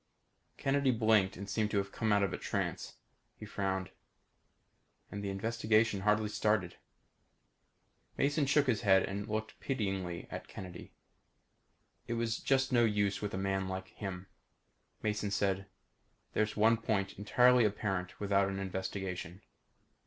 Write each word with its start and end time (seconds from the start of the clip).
Kennedy 0.57 0.89
blinked 0.89 1.37
and 1.37 1.47
seemed 1.47 1.69
to 1.69 1.83
come 1.83 2.11
out 2.11 2.23
of 2.23 2.33
a 2.33 2.37
trance. 2.39 2.95
He 3.37 3.45
frowned. 3.45 3.91
"And 5.11 5.23
the 5.23 5.29
investigation 5.29 5.99
hardly 5.99 6.29
started." 6.29 6.77
Mason 8.17 8.47
shook 8.47 8.65
his 8.65 8.81
head 8.81 9.03
and 9.03 9.27
looked 9.27 9.59
pityingly 9.59 10.27
at 10.31 10.47
Kennedy. 10.47 10.91
It 12.07 12.13
was 12.13 12.39
just 12.39 12.71
no 12.71 12.83
use 12.83 13.21
with 13.21 13.35
a 13.35 13.37
man 13.37 13.67
like 13.67 13.89
him. 13.89 14.25
Mason 15.03 15.29
said. 15.29 15.67
"There's 16.33 16.57
one 16.57 16.77
point 16.77 17.19
entirely 17.19 17.63
apparent 17.63 18.19
without 18.19 18.49
an 18.49 18.57
investigation." 18.57 19.43